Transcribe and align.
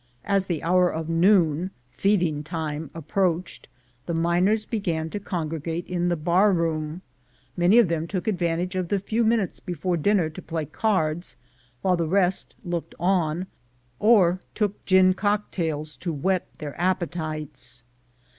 As 0.25 0.47
the 0.47 0.63
hour 0.63 0.89
of 0.89 1.09
noon 1.09 1.69
(feeding 1.91 2.41
time) 2.43 2.89
approached, 2.95 3.67
the 4.07 4.15
miners 4.15 4.65
began 4.65 5.11
to 5.11 5.19
congregate 5.19 5.85
in 5.85 6.09
the 6.09 6.15
bar 6.15 6.51
room; 6.51 7.03
many 7.55 7.77
of 7.77 7.87
them 7.87 8.07
took 8.07 8.27
advantage 8.27 8.75
of 8.75 8.87
the 8.87 8.97
few 8.97 9.23
minutes 9.23 9.59
before 9.59 9.97
dinner 9.97 10.27
to 10.27 10.41
play 10.41 10.65
cards, 10.65 11.35
while 11.83 11.97
the 11.97 12.07
rest 12.07 12.55
looked 12.65 12.95
on, 12.99 13.45
or 13.99 14.39
took 14.55 14.83
gin 14.87 15.13
cocktails 15.13 15.95
to 15.97 16.11
whet 16.11 16.47
their 16.57 16.73
appe 16.79 17.11
tites. 17.11 17.83